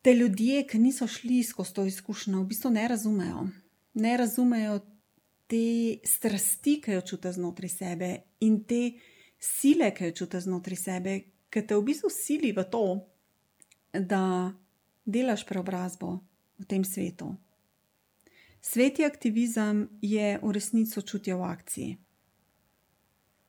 [0.02, 3.48] te ljudje, ki niso šli skozi to izkušnjo, v bistvu ne razumejo.
[3.94, 4.80] Ne razumejo
[5.48, 8.94] te strasti, ki jo čutijo znotraj sebe in te
[9.40, 11.18] sile, ki jo čutijo znotraj sebe,
[11.50, 12.86] ki te v bistvu sili v to,
[13.92, 14.54] da
[15.06, 16.20] delaš preobrazbo
[16.60, 17.36] v tem svetu.
[18.62, 22.05] Sveti aktivizem je v resnici sočutje v akciji.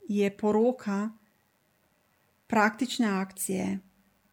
[0.09, 1.11] Je poroka
[2.47, 3.79] praktične akcije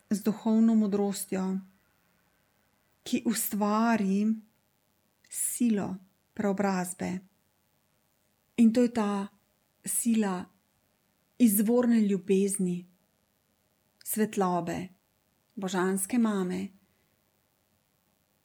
[0.10, 1.58] z duhovno modrostjo,
[3.04, 4.28] ki ustvari
[5.30, 5.96] silo
[6.34, 7.20] preobrazbe.
[8.58, 9.28] In to je ta
[9.86, 10.46] sila
[11.38, 12.86] izvorne ljubezni,
[14.06, 14.88] svetlobe,
[15.56, 16.68] božanske mame,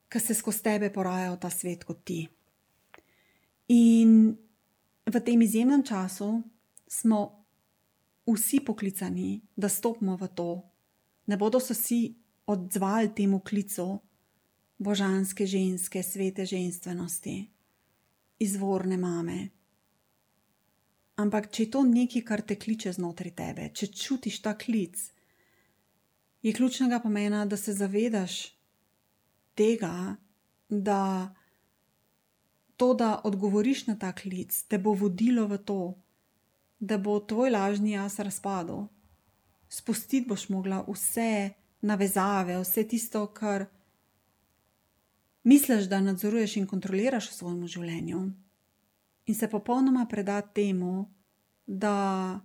[0.08, 2.22] ki se skozi tebe poraja v ta svet kot ti.
[3.68, 4.32] In
[5.04, 6.42] v tem izjemnem času
[6.88, 7.44] smo
[8.26, 10.50] vsi poklicani, da stopimo v to.
[11.26, 12.16] Ne bodo se vsi
[12.46, 14.00] odzvali temu klicu
[14.78, 17.50] božanske ženske, svete ženstvenosti,
[18.38, 19.48] izvorne mame.
[21.18, 25.00] Ampak, če je to nekaj, kar te kliče znotraj tebe, če čutiš ta klic,
[26.42, 28.54] je ključnega pomena, da se zavedaš
[29.58, 30.14] tega,
[30.68, 31.34] da
[32.78, 35.80] to, da odgovoriš na ta klic, te bo vodilo v to,
[36.80, 38.86] da bo tvoj lažni jaz razpadel.
[39.68, 41.50] Spustiti boš mogla vse
[41.80, 43.66] navezave, vse tisto, kar
[45.44, 48.22] misliš, da nadzoruješ in kontroliraš v svojem življenju,
[49.26, 51.10] in se popolnoma predati temu,
[51.66, 52.40] da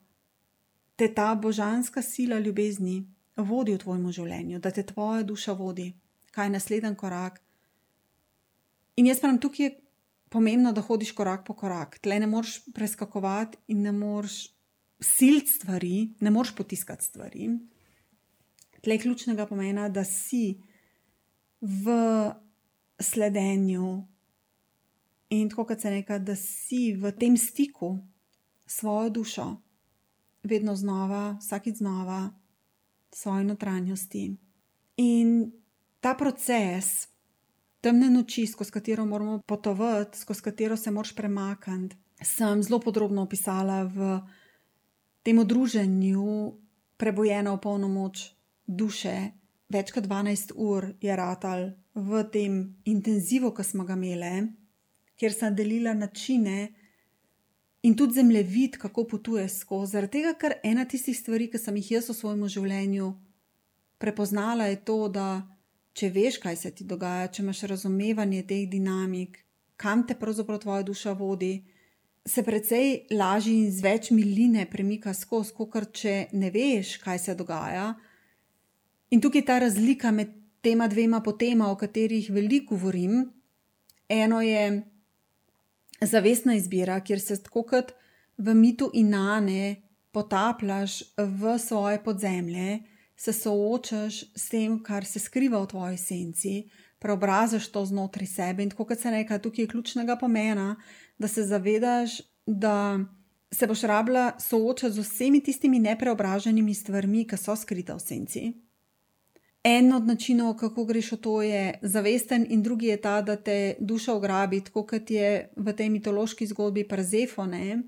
[0.96, 3.06] te ta božanska sila ljubezni
[3.38, 5.94] vodi v tvojem življenju, da te tvoja duša vodi,
[6.32, 7.40] kaj je naslednji korak.
[8.96, 9.78] In jaz pravim, tukaj je
[10.34, 12.00] pomembno, da hodiš korak po korak.
[12.02, 14.48] Tle ne moreš preskakovati in ne moreš
[15.00, 17.50] siliti stvari, ne moreš potiskati stvari.
[18.82, 20.58] Tle je ključnega pomena, da si
[21.62, 21.94] v
[23.00, 24.08] sledenju
[25.30, 27.98] in tako, kot se reka, da si v tem stiku
[28.66, 29.48] s svojo dušo,
[30.44, 32.30] vedno znova, vsakeč znova,
[33.12, 34.36] svoje notranjosti.
[34.98, 35.52] In
[36.00, 37.08] ta proces
[37.84, 43.84] temne noči, skozi katero moramo potovati, skozi katero se moraš premakniti, sem zelo podrobno opisala
[43.84, 44.20] v
[45.24, 46.54] tem druženju,
[46.98, 48.30] prebojena v polno moč
[48.68, 49.34] duše.
[49.74, 52.56] Več kot 12 ur je ratal v tem
[52.86, 54.48] intenzivu, ki smo ga imeli,
[55.20, 56.70] kjer sem delila načine
[57.84, 59.98] in tudi zemljevid, kako potuješ skozi.
[59.98, 63.10] Zaradi tega, ker ena tistih stvari, ki sem jih jaz v svojem življenju
[64.00, 65.42] prepoznala, je to, da
[65.94, 69.38] če veš, kaj se ti dogaja, če imaš razumevanje teh dinamik,
[69.78, 71.54] kam te pravzaprav tvoja duša vodi,
[72.26, 77.36] se precej lažje in z več miline premika skozi, kot če ne veš, kaj se
[77.36, 77.92] dogaja.
[79.12, 80.32] In tukaj je ta razlika med
[80.64, 83.26] tema dvema potema, o katerih veliko govorim.
[84.10, 84.84] Eno je
[86.02, 87.92] zavestna izbira, kjer se tako kot
[88.38, 89.76] v mitu Inane
[90.12, 92.80] potapljaš v svoje podzemlje,
[93.16, 96.54] se soočaš s tem, kar se skriva v tvoji senci,
[97.00, 98.64] preobrazaš to znotraj sebe.
[98.64, 100.76] In tako kot se reka, tukaj je ključnega pomena,
[101.18, 103.00] da se zavedaš, da
[103.52, 108.44] se boš rabila soočati z vsemi tistimi nepreobraženimi stvarmi, ki so skrite v senci.
[109.64, 113.76] En od načinov, kako greš v to, je zavesten, in drugi je ta, da te
[113.80, 117.84] duša ugrabi, tako kot je v tej mitološki zgodbi Przefone.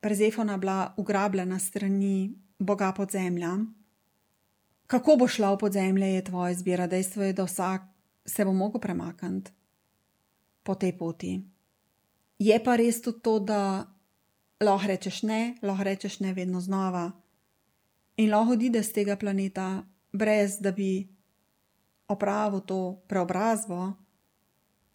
[0.00, 3.58] Przefona bila ugrabljena strani boga podzemlja.
[4.92, 6.86] Kako bo šla v podzemlje, je tvoja izbira.
[6.86, 7.82] Dejstvo je, da vsak
[8.28, 9.50] se bo mogel premakniti
[10.62, 11.40] po tej poti.
[12.38, 13.88] Je pa res tudi to, da
[14.60, 17.08] lahko rečeš ne, lahko rečeš ne vedno znova.
[18.16, 19.80] In lahko odide z tega planeta,
[20.12, 21.08] brez da bi
[22.08, 23.94] opravil to preobrazbo,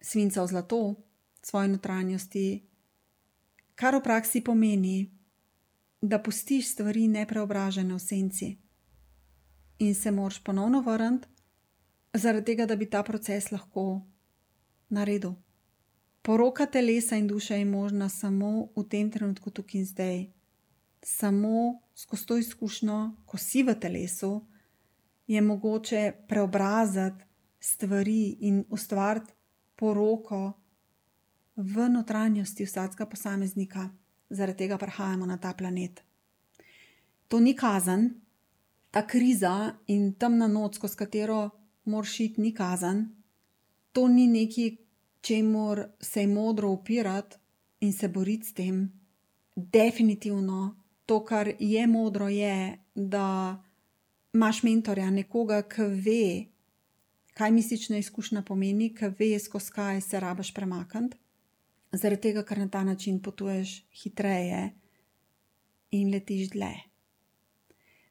[0.00, 0.94] svinca v zlato,
[1.42, 2.62] svoje notranjosti,
[3.74, 5.10] kar v praksi pomeni,
[6.00, 8.67] da pustiš stvari nepreobražene v senci
[9.78, 11.28] in se moraš ponovno vrniti,
[12.14, 14.00] zaradi tega, da bi ta proces lahko
[14.88, 15.34] naredil.
[16.22, 20.26] Poroka telesa in duše je možna samo v tem trenutku, tukaj in zdaj.
[21.02, 24.46] Samo skozi to izkušnjo, ko si v telesu,
[25.26, 27.24] je mogoče preobraziti
[27.60, 29.32] stvari in ustvariti
[29.76, 30.52] poroko
[31.56, 33.88] v notranjosti vsakega posameznika,
[34.30, 36.02] zaradi tega prihajamo na ta planet.
[37.28, 38.10] To ni kazen,
[38.90, 41.50] ta kriza in temna noč, skozi katero
[41.84, 43.08] moraš iti, ni kazen.
[43.92, 44.76] To ni nekaj,
[45.20, 47.36] čemu se je modro upirati
[47.80, 48.92] in se boriti s tem.
[49.56, 50.76] Definitivno
[51.06, 53.62] to, kar je modro, je, da
[54.34, 56.24] imaš mentorja, nekoga, ki ve,
[57.34, 61.16] kaj mistična izkušnja pomeni, ki ve, skozi kaj se rabaš premakniti,
[61.92, 64.70] zaradi tega, ker na ta način potuješ hitreje
[65.90, 66.87] in letiš dlje.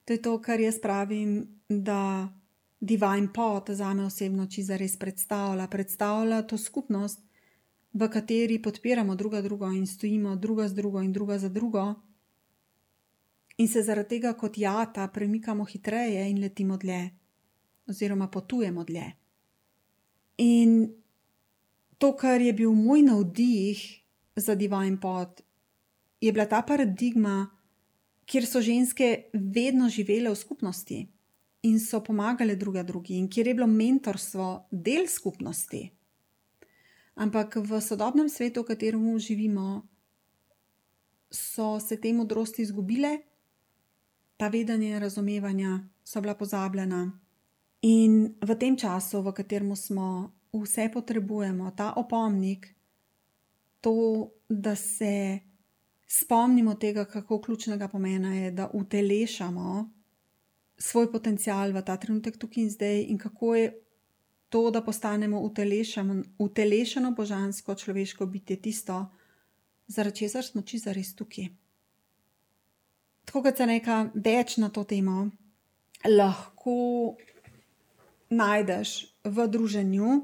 [0.07, 2.31] To je to, kar jaz pravim, da
[2.79, 5.67] Divine Pot za me osebno čiza res predstavlja.
[5.67, 7.19] Predstavlja to skupnost,
[7.93, 11.93] v kateri podpiramo druga drugo in stojimo druga z drugo in druga za drugo
[13.57, 17.09] in se zaradi tega kot jata premikamo hitreje in letimo dlje,
[17.87, 19.11] oziroma potujemo dlje.
[20.37, 20.93] In
[21.97, 23.81] to, kar je bil moj navdih
[24.35, 25.41] za Divine Pot,
[26.21, 27.49] je bila ta paradigma,
[28.27, 30.97] kjer so ženske vedno živele v skupnosti
[31.63, 35.87] in so pomagale druga drugi, in kjer je bilo mentorstvo del skupnosti.
[37.15, 39.87] Ampak v sodobnem svetu, v katerem živimo,
[41.31, 43.17] so se te modrosti izgubile,
[44.37, 47.11] ta vedenja in razumevanja so bila pozabljena.
[47.81, 52.69] In v tem času, v katerem smo, vse potrebujemo, ta opomnik,
[53.81, 55.39] to, da se
[56.07, 59.89] spomnimo tega, kako ključnega pomena je, da utelešamo
[60.77, 63.73] svoj potencial v ta trenutek, tukaj in zdaj, in kako je
[64.49, 65.41] to, da postanemo
[66.39, 69.05] utelešeno božansko človeško bitje, tisto,
[69.87, 71.49] zaradi česar smo čisto res tukaj.
[73.25, 75.29] Tako kot se neka več na to temo,
[76.07, 77.17] lahko
[78.29, 78.93] najdeš
[79.23, 80.21] v druženju,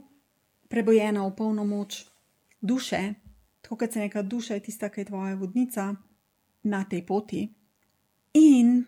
[0.70, 2.06] prebojena v polno moč
[2.62, 3.14] duše,
[3.64, 5.96] tako kot se neka duša je tista, ki je tvoja vodnica
[6.64, 7.48] na tej poti.
[8.34, 8.84] In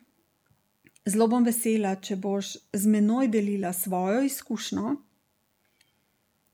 [1.07, 4.95] zelo bom vesela, če boš z menoj delila svojo izkušnjo.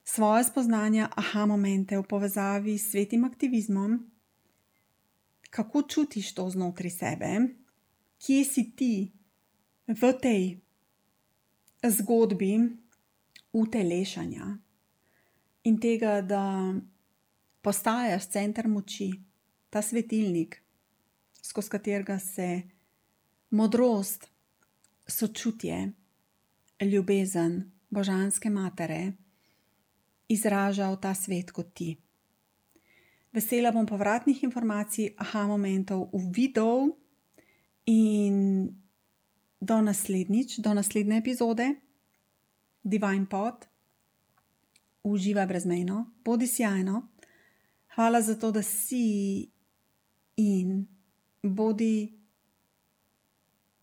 [0.05, 3.95] Svoje spoznanja, aha, momente v povezavi s svetim aktivizmom,
[5.49, 7.31] kako čutiš to znotraj sebe,
[8.19, 8.93] kje si ti
[9.87, 10.43] v tej
[11.81, 12.51] zgodbi
[13.53, 14.57] utelešanja
[15.63, 16.73] in tega, da
[17.61, 19.11] postajaš center moči,
[19.69, 20.61] ta svetilnik,
[21.41, 22.61] skozi katerega se
[23.49, 24.27] modrost,
[25.07, 25.91] sočutje,
[26.81, 29.13] ljubezen božanske matere
[30.31, 31.95] izraža v ta svet kot ti.
[33.31, 36.91] Vesela bom povratnih informacij, aha, momentov, uvidov
[37.87, 38.67] in
[39.61, 41.67] do naslednjič, do naslednje epizode,
[42.83, 43.67] Divine Pot,
[45.03, 47.10] uživa brezmejno, bodi sjajno.
[47.95, 49.49] Hvala za to, da si
[50.37, 50.87] in
[51.43, 52.21] bodi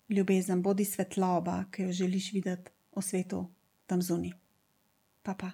[0.08, 3.46] ljubezen, bodi svetloba, ki jo želiš videti v svetu
[3.86, 4.32] tam zunaj.
[5.22, 5.50] Pa pa.